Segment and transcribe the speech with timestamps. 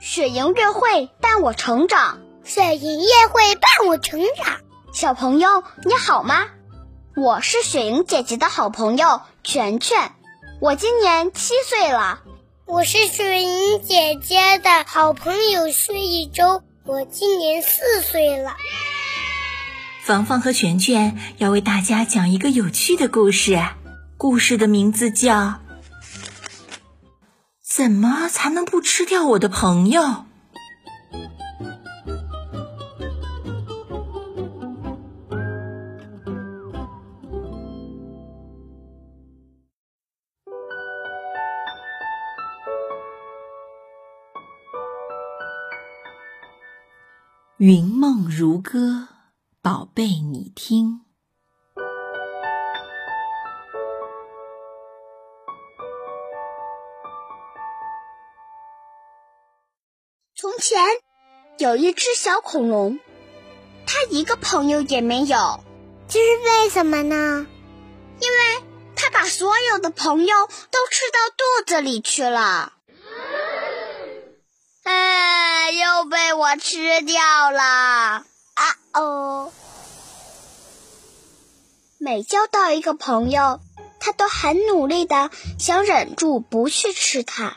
[0.00, 4.60] 雪莹乐会伴我成长，雪莹乐会伴我成长。
[4.92, 6.46] 小朋友你好吗？
[7.16, 10.12] 我是雪莹姐姐的好朋友全全，
[10.60, 12.20] 我今年七岁了。
[12.64, 18.54] 我是雪莹姐姐的好朋友薛一周，我今年四岁了。
[20.04, 23.60] 芳芳和全全要为大家讲一个有趣的故事，
[24.16, 25.34] 故事的名字叫
[27.78, 30.02] 《怎么才能不吃掉我的朋友》。
[47.58, 49.06] 云梦如歌，
[49.62, 51.07] 宝贝，你听。
[60.68, 60.78] 前
[61.56, 63.00] 有一只小恐龙，
[63.86, 65.64] 它一个朋友也没有。
[66.10, 67.46] 这是为什么呢？
[68.20, 68.62] 因为
[68.94, 72.74] 它把所有的朋友都吃到肚子里去了。
[74.82, 77.62] 哎，又被我吃掉了！
[77.62, 78.24] 啊
[78.92, 79.50] 哦！
[81.98, 83.60] 每交到一个朋友，
[84.00, 87.56] 他都很努力的想忍住不去吃它，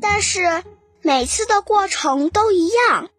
[0.00, 0.62] 但是
[1.06, 3.10] 每次的过程都一样。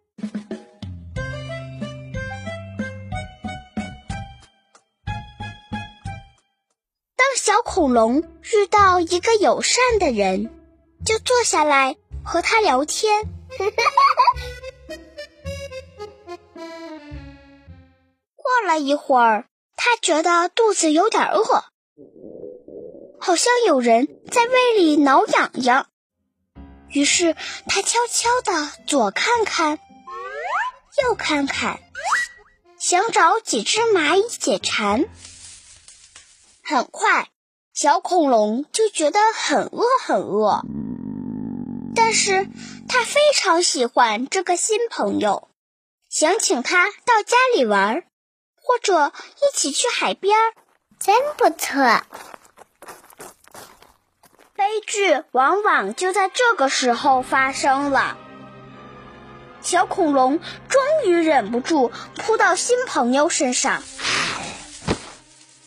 [7.16, 10.52] 当小恐龙遇到一个友善的人，
[11.06, 11.96] 就坐下来。
[12.24, 13.24] 和他聊天，
[13.56, 13.70] 过
[18.66, 21.66] 了一会儿，他觉得肚子有点饿，
[23.20, 25.88] 好像有人在胃里挠痒痒。
[26.96, 27.36] 于是
[27.68, 29.78] 他悄悄的左看看，
[31.04, 31.82] 右看看，
[32.80, 35.04] 想找几只蚂蚁解馋。
[36.64, 37.28] 很快，
[37.74, 40.62] 小恐龙就觉得很饿，很饿。
[41.98, 42.48] 但是
[42.88, 45.50] 他非常喜欢这个新朋友，
[46.10, 48.06] 想请他到家里玩，
[48.56, 50.54] 或者一起去海边儿，
[50.98, 52.04] 真不错。
[54.56, 58.18] 悲剧往往就在这个时候发生了。
[59.62, 60.40] 小恐龙
[60.70, 63.84] 终于忍不住扑到新朋友身上，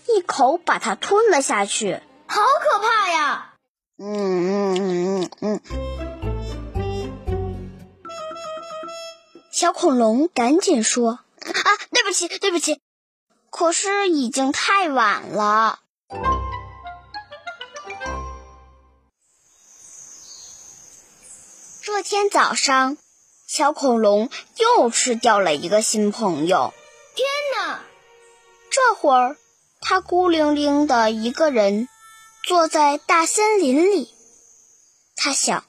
[0.07, 3.55] 一口把它吞了下去，好可怕呀！
[3.99, 5.61] 嗯嗯嗯嗯。
[9.51, 12.81] 小恐龙赶紧说：“啊，对不起，对不起。”
[13.51, 15.81] 可是已经太晚了。
[21.91, 22.99] 这天早上，
[23.47, 24.29] 小恐龙
[24.59, 26.75] 又吃掉了一个新朋友。
[27.17, 27.27] 天
[27.57, 27.81] 哪！
[28.71, 29.39] 这会儿，
[29.81, 31.89] 他孤零零的一个人
[32.45, 34.15] 坐在大森林里。
[35.17, 35.65] 他想。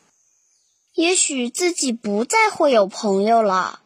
[0.94, 3.80] 也许自己不再会有朋友了。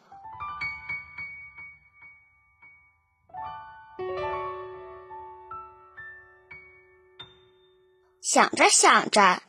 [8.24, 9.44] 想着想着，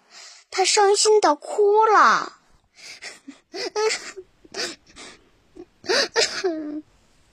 [0.51, 2.41] 他伤心的哭了。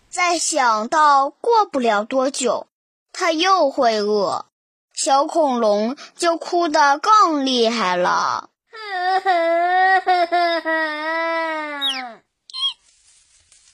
[0.10, 2.68] 再想到过不了多久，
[3.12, 4.46] 他又会饿，
[4.94, 8.50] 小恐龙就哭得更厉害了。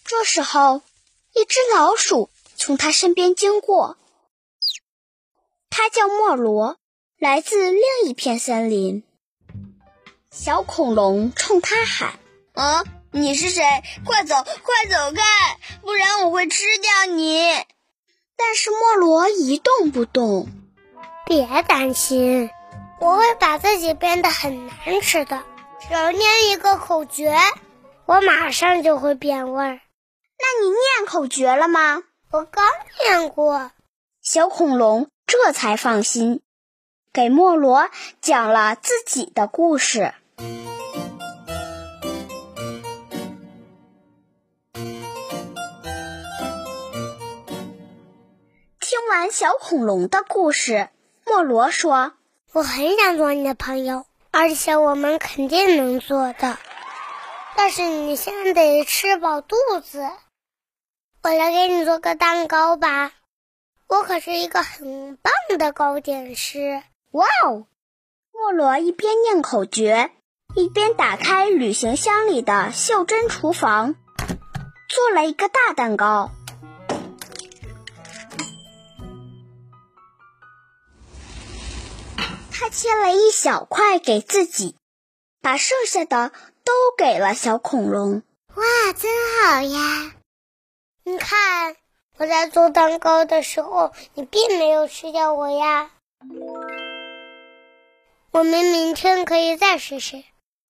[0.05, 0.81] 这时候，
[1.33, 3.97] 一只老鼠从他身边经过。
[5.69, 6.77] 它叫莫罗，
[7.19, 9.03] 来自另一片森林。
[10.31, 12.19] 小恐龙冲他喊
[12.57, 13.63] ：“啊，你是谁？
[14.03, 15.21] 快走，快走开，
[15.81, 17.39] 不然我会吃掉你！”
[18.35, 20.47] 但是莫罗一动不动。
[21.25, 22.49] 别担心。
[22.99, 25.43] 我会把自己变得很难吃的，
[25.87, 27.37] 只要念一个口诀，
[28.07, 29.79] 我马上就会变味儿。
[30.39, 32.01] 那你念口诀了吗？
[32.31, 32.65] 我刚
[33.03, 33.69] 念过。
[34.23, 36.41] 小恐龙这才放心，
[37.13, 40.15] 给莫罗讲了自己的故事。
[49.17, 50.89] 完小恐龙的故事，
[51.25, 52.13] 莫罗说。
[52.53, 56.59] 我很想做你的朋友，而且我们肯定能做的。
[57.55, 60.07] 但是你先得吃饱肚子。
[61.23, 63.11] 我来给你做个蛋糕吧，
[63.87, 66.83] 我可是一个很棒的糕点师。
[67.09, 67.65] 哇哦！
[68.31, 70.11] 莫罗一边念口诀，
[70.55, 73.95] 一边打开旅行箱里的袖珍厨房，
[74.87, 76.29] 做了一个大蛋糕。
[82.59, 84.75] 他切了一小块给自己，
[85.43, 86.31] 把剩下的
[86.63, 88.23] 都给了小恐龙。
[88.55, 89.11] 哇，真
[89.43, 90.15] 好呀！
[91.03, 91.75] 你看，
[92.17, 95.91] 我在做蛋糕的时候，你并没有吃掉我呀。
[98.31, 100.23] 我们明天可以再试试。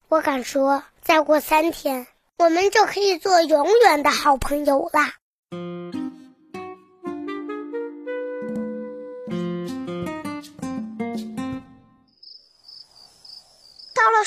[0.10, 2.06] 我敢说，再过三天，
[2.38, 5.14] 我们就可以做永远的好朋友啦。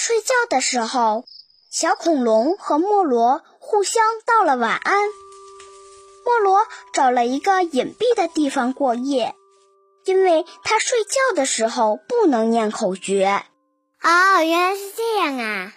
[0.03, 1.27] 睡觉的时候，
[1.71, 4.99] 小恐龙和莫罗互相道了晚安。
[6.25, 9.35] 莫罗找了一个隐蔽的地方过夜。
[10.07, 13.45] 因为他睡觉的时候不能念口诀。
[14.01, 15.75] 哦，原来是这样啊！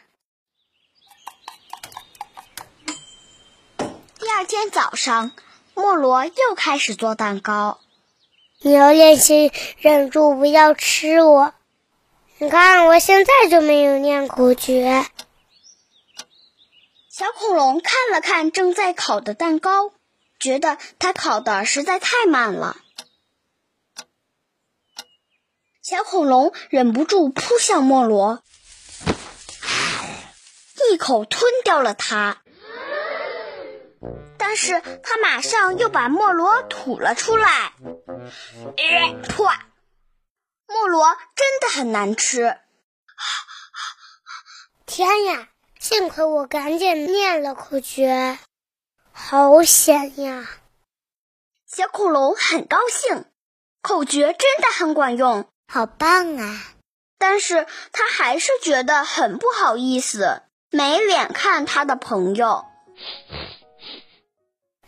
[4.18, 5.34] 第二天早上，
[5.74, 7.80] 莫罗又开始做蛋糕。
[8.62, 11.54] 你要练习忍住不要吃我。
[12.44, 15.06] 你看，我现在就没有念口诀。
[17.10, 19.94] 小恐龙看了看正在烤的蛋糕，
[20.40, 22.76] 觉得它烤的实在太慢了。
[25.82, 28.44] 小恐龙忍不住扑向莫罗，
[30.92, 32.42] 一口吞掉了它。
[34.38, 37.72] 但是他马上又把莫罗吐了出来。
[39.30, 39.68] 吐啊！
[40.68, 42.58] 莫罗真的很难吃。
[44.86, 45.50] 天呀！
[45.80, 48.40] 幸亏我赶紧念了口诀，
[49.12, 50.48] 好险呀！
[51.68, 53.26] 小恐龙很高兴，
[53.82, 55.46] 口诀真的很管用。
[55.68, 56.64] 好棒啊！
[57.18, 62.66] 但是他还是觉得很不好意思，没脸看他的朋友。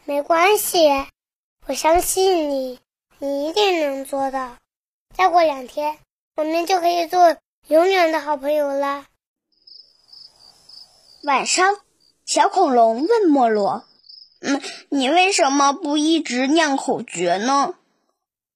[0.05, 1.07] 没关系，
[1.65, 2.79] 我相信你，
[3.17, 4.55] 你一定能做到。
[5.17, 5.97] 再过两天，
[6.35, 7.37] 我们就可以做
[7.69, 9.05] 永远的好朋友了。
[11.23, 11.77] 晚上，
[12.25, 13.85] 小恐龙问莫罗
[14.41, 17.75] ：“嗯，你为什么不一直念口诀呢？”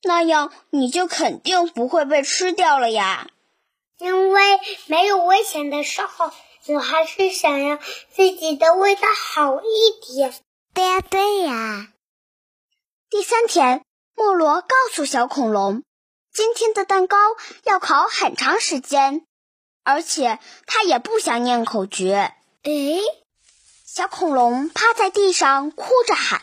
[0.04, 3.30] 那样你就肯定不会被吃掉了呀。
[3.98, 4.42] 因为
[4.86, 6.32] 没有危险的时候，
[6.68, 10.34] 我还是想要自己的味道好一点。
[10.74, 11.94] 对呀，对呀。
[13.10, 13.82] 第三天，
[14.16, 15.84] 莫罗告诉小恐龙，
[16.34, 17.18] 今天的蛋糕
[17.64, 19.26] 要烤很长时间，
[19.84, 22.34] 而且他也不想念口诀。
[22.64, 23.02] 诶，
[23.86, 26.42] 小恐龙趴在地上哭着喊。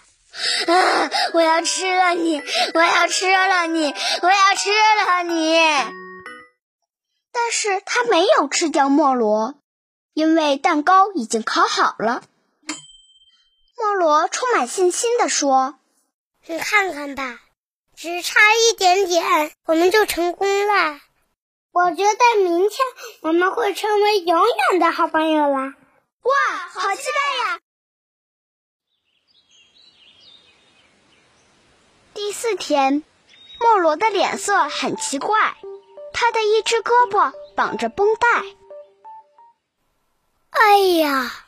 [0.67, 1.11] 啊！
[1.33, 2.43] 我要吃了你！
[2.75, 3.87] 我要吃了你！
[4.21, 5.57] 我要吃了你！
[7.33, 9.55] 但是他没有吃掉莫罗，
[10.13, 12.23] 因为蛋糕已经烤好了。
[13.79, 15.79] 莫罗充满信心地说
[16.45, 17.41] ：“你看看吧，
[17.97, 21.01] 只差一点点，我们就成功了。
[21.73, 22.79] 我觉得明天
[23.23, 25.75] 我们会成为永远的好朋友啦！
[26.21, 26.33] 哇，
[26.69, 27.59] 好期待呀！”
[32.13, 33.03] 第四天，
[33.61, 35.57] 莫罗的脸色很奇怪，
[36.13, 38.29] 他的一只胳膊绑着绷带。
[40.51, 41.47] 哎呀，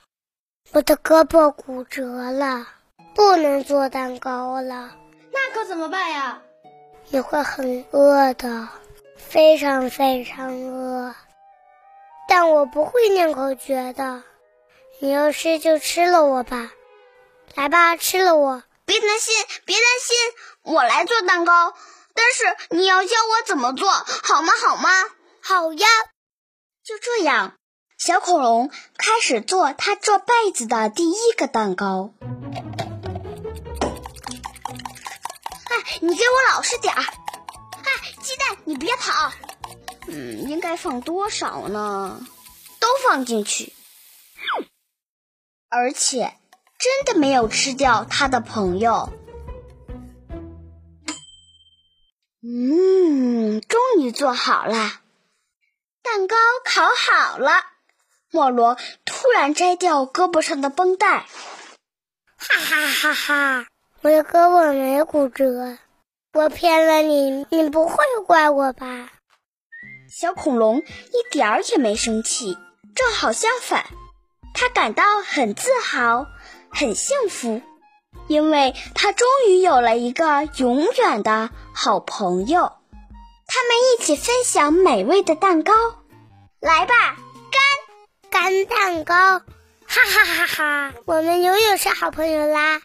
[0.72, 2.66] 我的胳膊骨折了，
[3.14, 4.96] 不能做蛋糕了。
[5.30, 6.42] 那可怎么办呀？
[7.10, 8.68] 你会很饿的，
[9.16, 11.14] 非常非常饿。
[12.28, 14.22] 但我不会念口诀的，
[15.00, 16.70] 你要吃就吃了我吧。
[17.54, 18.62] 来吧，吃了我。
[18.84, 19.34] 别担心，
[19.64, 20.16] 别担心，
[20.74, 21.74] 我来做蛋糕。
[22.14, 24.52] 但是你要教我怎么做好吗？
[24.66, 24.90] 好吗？
[25.40, 25.86] 好呀。
[26.84, 27.54] 就这样，
[27.98, 32.12] 小恐龙开始做他这辈子的第一个蛋糕。
[36.00, 37.00] 你给我老实点儿！
[37.00, 39.32] 哎，鸡蛋，你别跑。
[40.06, 42.20] 嗯，应该放多少呢？
[42.80, 43.72] 都放进去，
[45.68, 46.34] 而且。
[46.78, 49.12] 真的没有吃掉他的朋友。
[52.40, 55.00] 嗯，终于做好了，
[56.04, 57.50] 蛋糕烤好了。
[58.30, 61.26] 莫罗突然摘掉胳膊上的绷带，
[62.36, 63.66] 哈哈哈哈！
[64.02, 65.78] 我的胳膊没骨折，
[66.32, 69.10] 我骗了你，你不会怪我吧？
[70.10, 72.56] 小恐龙一点儿也没生气，
[72.94, 73.86] 正好相反，
[74.54, 76.26] 他感到很自豪。
[76.70, 77.62] 很幸福，
[78.26, 82.72] 因为他终于有了一个永远的好朋友。
[83.46, 85.72] 他们一起分享美味的蛋糕，
[86.60, 87.16] 来吧，
[88.30, 90.94] 干干蛋糕，哈哈哈哈！
[91.06, 92.82] 我们永远是好朋友啦。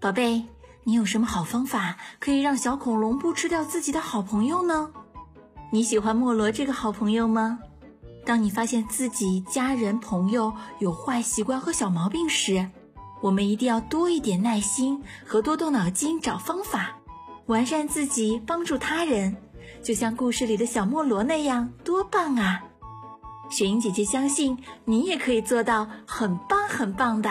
[0.00, 0.44] 宝贝，
[0.84, 4.90] 你有什么好方法可以让小恐龙不吃掉自己的好朋友呢？
[5.72, 7.58] 你喜欢莫罗这个好朋友吗？
[8.24, 12.70] 当你发现自己家人朋友有坏习惯和小毛病时，
[13.20, 16.94] 我们一定要多一点耐心和多动脑筋找方法，
[17.46, 19.36] 完善自己，帮助他人，
[19.82, 22.62] 就像故事里的小莫罗那样，多棒啊！
[23.50, 27.30] 雪莹姐姐相信你也可以做到很棒很棒的。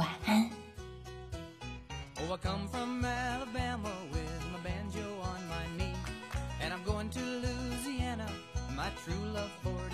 [0.00, 0.50] 晚安。
[2.20, 5.94] Oh, I come from Alabama with my banjo on my knee,
[6.62, 8.26] and I'm going to Louisiana,
[8.74, 9.89] my true love for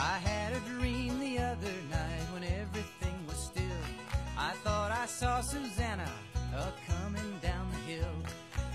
[0.00, 3.84] I had a dream the other night when everything was still.
[4.38, 6.10] I thought I saw Susanna
[6.56, 8.16] a coming down the hill.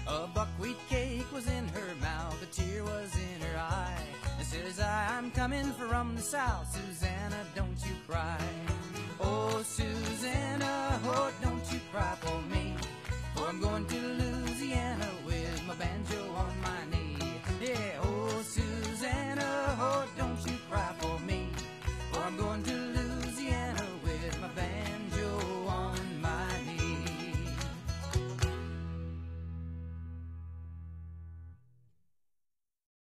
[0.07, 4.03] A buckwheat cake was in her mouth, a tear was in her eye.
[4.37, 8.37] And says I, I'm coming from the south, Susanna, don't you cry.